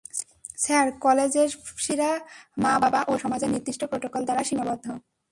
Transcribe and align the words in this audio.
Sir, 0.57 0.91
কলেজের 0.99 1.49
শিক্ষার্থীরা 1.49 2.09
মা-বাবা 2.57 3.01
ও 3.07 3.17
সমাজের 3.17 3.49
নির্দিষ্ট 3.49 3.81
প্রটোকল 3.83 4.21
দ্বারা 4.23 4.43
সীমাবদ্ধ। 4.43 4.85